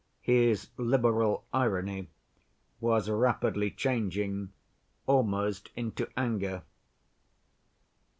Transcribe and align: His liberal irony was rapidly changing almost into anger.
His 0.23 0.71
liberal 0.77 1.45
irony 1.53 2.09
was 2.79 3.07
rapidly 3.07 3.69
changing 3.69 4.51
almost 5.05 5.69
into 5.75 6.09
anger. 6.17 6.63